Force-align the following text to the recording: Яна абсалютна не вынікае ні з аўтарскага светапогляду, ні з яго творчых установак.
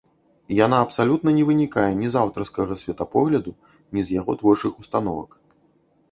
Яна 0.59 0.77
абсалютна 0.85 1.33
не 1.39 1.41
вынікае 1.49 1.89
ні 1.99 2.07
з 2.15 2.19
аўтарскага 2.21 2.77
светапогляду, 2.81 3.53
ні 3.97 4.01
з 4.07 4.17
яго 4.17 4.31
творчых 4.41 4.73
установак. 4.85 5.29